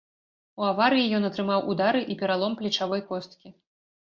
[0.61, 3.47] У аварыі ён атрымаў удары і пералом плечавой косткі.